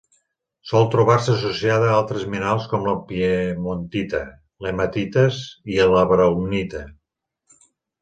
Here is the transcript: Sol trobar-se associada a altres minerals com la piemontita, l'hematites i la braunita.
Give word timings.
Sol 0.69 0.87
trobar-se 0.95 1.29
associada 1.33 1.89
a 1.91 1.97
altres 1.97 2.25
minerals 2.31 2.65
com 2.73 2.89
la 2.91 2.95
piemontita, 3.13 4.25
l'hematites 4.67 5.41
i 5.77 5.81
la 5.97 6.07
braunita. 6.17 6.87